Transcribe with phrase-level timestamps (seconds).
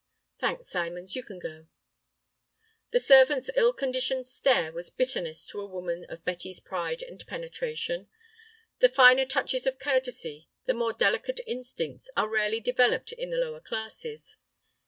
[0.39, 1.67] "Thanks, Symons, you can go."
[2.89, 8.09] The servant's ill conditioned stare was bitterness to a woman of Betty's pride and penetration.
[8.79, 13.59] The finer touches of courtesy, the more delicate instincts, are rarely developed in the lower
[13.61, 14.37] classes.